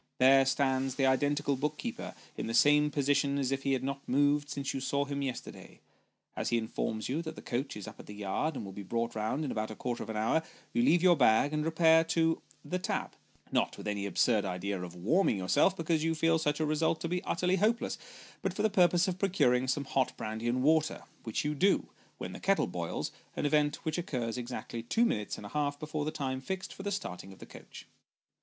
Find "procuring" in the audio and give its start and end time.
19.19-19.67